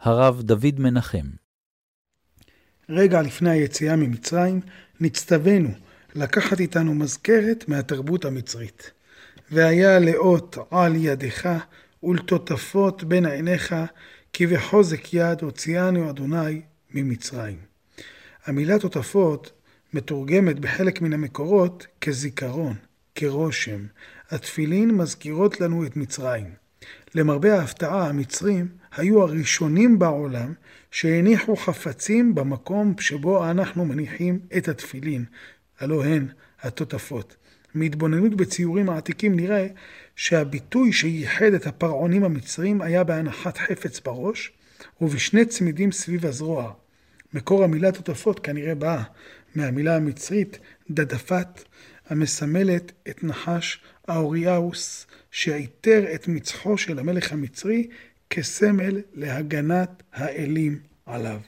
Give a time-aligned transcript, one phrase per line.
[0.00, 1.26] הרב דוד מנחם.
[2.88, 4.60] רגע לפני היציאה ממצרים,
[5.00, 5.68] נצטווינו
[6.14, 8.90] לקחת איתנו מזכרת מהתרבות המצרית.
[9.50, 11.58] והיה לאות על ידך
[12.02, 13.74] ולטוטפות בין עיניך,
[14.32, 16.62] כי בחוזק יד הוציאנו אדוני
[16.94, 17.58] ממצרים.
[18.44, 19.52] המילה תותפות
[19.92, 22.74] מתורגמת בחלק מן המקורות כזיכרון,
[23.14, 23.86] כרושם.
[24.30, 26.59] התפילין מזכירות לנו את מצרים.
[27.14, 30.52] למרבה ההפתעה, המצרים היו הראשונים בעולם
[30.90, 35.24] שהניחו חפצים במקום שבו אנחנו מניחים את התפילין,
[35.80, 36.28] הלא הן
[36.62, 37.36] התותפות.
[37.74, 39.66] מהתבוננות בציורים העתיקים נראה
[40.16, 44.52] שהביטוי שייחד את הפרעונים המצרים היה בהנחת חפץ בראש
[45.00, 46.72] ובשני צמידים סביב הזרוע.
[47.34, 49.02] מקור המילה תותפות כנראה באה
[49.54, 50.58] מהמילה המצרית
[50.90, 51.64] דדפת,
[52.10, 57.88] המסמלת את נחש האוריאוס, שעיטר את מצחו של המלך המצרי
[58.30, 61.40] כסמל להגנת האלים עליו.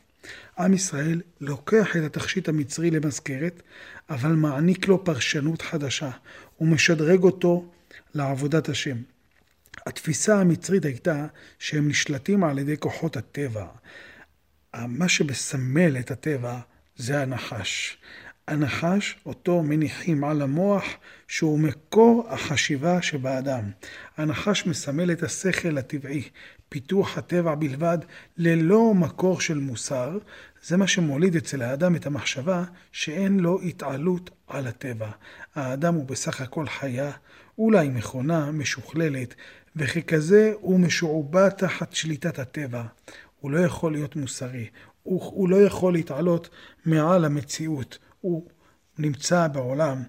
[0.59, 3.63] עם ישראל לוקח את התכשיט המצרי למזכרת,
[4.11, 6.11] אבל מעניק לו פרשנות חדשה,
[6.61, 7.71] ומשדרג אותו
[8.15, 8.97] לעבודת השם.
[9.87, 11.27] התפיסה המצרית הייתה
[11.59, 13.67] שהם נשלטים על ידי כוחות הטבע.
[14.75, 16.59] מה שמסמל את הטבע
[16.97, 17.97] זה הנחש.
[18.49, 20.85] הנחש, אותו מניחים על המוח,
[21.29, 23.71] שהוא מקור החשיבה שבאדם.
[24.17, 26.29] הנחש מסמל את השכל הטבעי,
[26.69, 27.99] פיתוח הטבע בלבד,
[28.37, 30.19] ללא מקור של מוסר.
[30.63, 35.11] זה מה שמוליד אצל האדם את המחשבה שאין לו התעלות על הטבע.
[35.55, 37.11] האדם הוא בסך הכל חיה,
[37.59, 39.35] אולי מכונה משוכללת,
[39.77, 42.83] וככזה הוא משועבד תחת שליטת הטבע.
[43.41, 44.67] הוא לא יכול להיות מוסרי,
[45.03, 46.49] הוא, הוא לא יכול להתעלות
[46.85, 47.99] מעל המציאות.
[48.23, 48.49] הוא
[48.99, 50.03] נמצא בעולם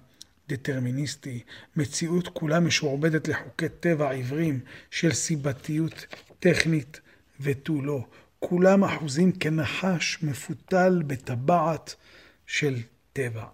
[0.48, 1.42] דטרמיניסטי,
[1.76, 6.06] מציאות כולה משועבדת לחוקי טבע עיוורים של סיבתיות
[6.40, 7.00] טכנית
[7.40, 8.06] ותו לא.
[8.38, 11.94] כולם אחוזים כנחש מפותל בטבעת
[12.46, 12.76] של
[13.12, 13.44] טבע.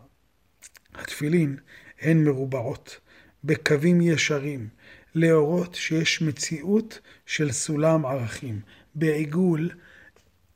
[0.95, 1.57] התפילין
[2.01, 2.99] הן מרובעות,
[3.45, 4.69] בקווים ישרים,
[5.15, 8.61] להורות שיש מציאות של סולם ערכים,
[8.95, 9.71] בעיגול,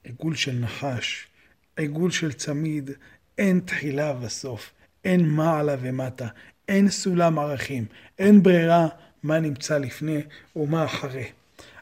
[0.04, 1.26] עיגול של נחש,
[1.76, 2.90] עיגול של צמיד,
[3.38, 4.72] אין תחילה וסוף,
[5.04, 6.26] אין מעלה ומטה,
[6.68, 7.84] אין סולם ערכים,
[8.18, 8.88] אין ברירה
[9.22, 10.22] מה נמצא לפני
[10.56, 11.24] ומה אחרי.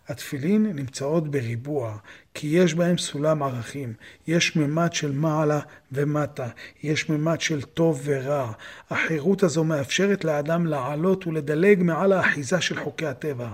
[0.08, 1.96] התפילין נמצאות בריבוע,
[2.34, 3.92] כי יש בהם סולם ערכים.
[4.26, 5.60] יש ממד של מעלה
[5.92, 6.48] ומטה,
[6.82, 8.52] יש ממד של טוב ורע.
[8.90, 13.48] החירות הזו מאפשרת לאדם לעלות ולדלג מעל האחיזה של חוקי הטבע.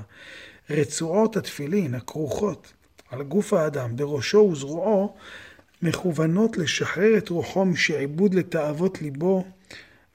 [0.70, 2.72] רצועות התפילין הכרוכות
[3.10, 5.14] על גוף האדם, בראשו וזרועו,
[5.82, 9.44] מכוונות לשחרר את רוחו משעבוד לתאוות ליבו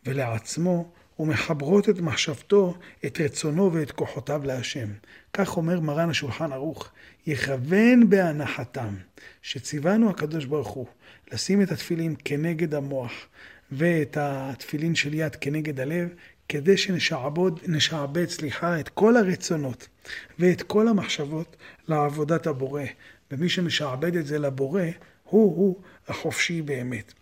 [0.06, 4.88] ולעצמו, ומחברות את מחשבתו, את רצונו ואת כוחותיו להשם.
[5.34, 6.92] כך אומר מרן השולחן ערוך,
[7.28, 8.96] יכוון בהנחתם,
[9.42, 10.86] שציוונו הקדוש ברוך הוא
[11.32, 13.12] לשים את התפילין כנגד המוח
[13.72, 16.10] ואת התפילין של יד כנגד הלב,
[16.50, 19.88] כדי שנשעבד, סליחה, את כל הרצונות
[20.40, 21.56] ואת כל המחשבות
[21.88, 22.84] לעבודת הבורא.
[23.32, 24.84] ומי שמשעבד את זה לבורא,
[25.24, 27.14] הוא-הוא החופשי באמת.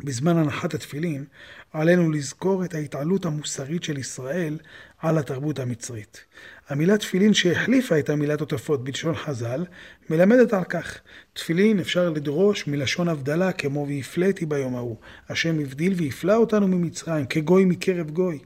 [0.00, 1.24] בזמן הנחת התפילין,
[1.72, 4.58] עלינו לזכור את ההתעלות המוסרית של ישראל
[4.98, 6.24] על התרבות המצרית.
[6.68, 9.64] המילה תפילין שהחליפה את המילה תותפות בלשון חז"ל,
[10.10, 11.00] מלמדת על כך.
[11.32, 14.96] תפילין אפשר לדרוש מלשון הבדלה, כמו והפלאתי ביום ההוא.
[15.28, 18.38] השם הבדיל והפלא אותנו ממצרים, כגוי מקרב גוי.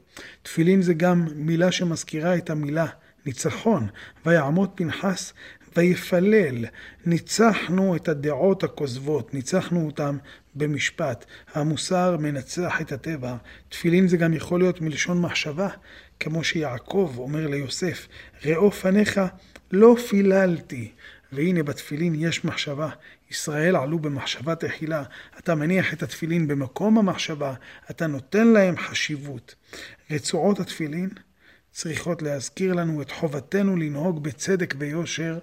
[0.43, 2.87] תפילין זה גם מילה שמזכירה את המילה
[3.25, 3.87] ניצחון,
[4.25, 5.33] ויעמוד פנחס
[5.77, 6.65] ויפלל.
[7.05, 10.17] ניצחנו את הדעות הכוזבות, ניצחנו אותם
[10.55, 11.25] במשפט.
[11.53, 13.35] המוסר מנצח את הטבע.
[13.69, 15.69] תפילין זה גם יכול להיות מלשון מחשבה,
[16.19, 18.07] כמו שיעקב אומר ליוסף,
[18.45, 19.21] ראו פניך
[19.71, 20.91] לא פיללתי.
[21.31, 22.89] והנה בתפילין יש מחשבה.
[23.31, 25.03] ישראל עלו במחשבה תחילה.
[25.39, 27.53] אתה מניח את התפילין במקום המחשבה,
[27.91, 29.55] אתה נותן להם חשיבות.
[30.11, 31.09] רצועות התפילין
[31.77, 35.39] צריכות להזכיר לנו את חובתנו לנהוג בצדק ויושר,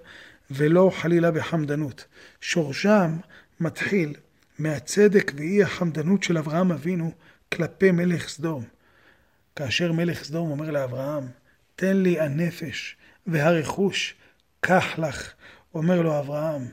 [0.51, 2.05] ולא חלילה בחמדנות.
[2.41, 3.17] שורשם
[3.59, 4.13] מתחיל
[4.59, 7.11] מהצדק ואי החמדנות של אברהם אבינו
[7.53, 8.63] כלפי מלך סדום.
[9.55, 11.27] כאשר מלך סדום אומר לאברהם,
[11.75, 12.95] תן לי הנפש
[13.27, 14.15] והרכוש,
[14.59, 15.33] קח לך.
[15.73, 16.67] אומר לו אברהם,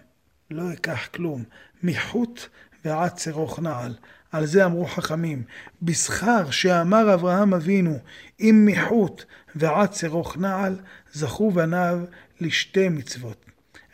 [0.50, 1.44] לא אקח כלום,
[1.82, 2.40] מחוט
[2.84, 3.94] ועד צרוך נעל.
[4.32, 5.42] על זה אמרו חכמים,
[5.82, 7.98] בשכר שאמר אברהם אבינו,
[8.40, 9.24] אם מחוט
[9.54, 10.80] ועד צרוך נעל,
[11.12, 11.98] זכו בניו
[12.40, 13.44] לשתי מצוות,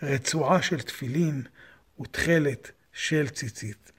[0.03, 1.43] רצועה של תפילין
[2.01, 3.93] ותכלת של ציצית.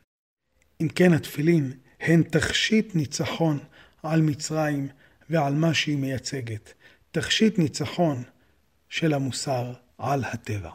[0.82, 3.60] אם כן התפילין הן תכשיט ניצחון
[4.04, 4.88] על מצרים
[5.30, 6.74] ועל מה שהיא מייצגת,
[7.12, 8.24] תכשיט ניצחון
[8.90, 10.72] של המוסר על הטבע.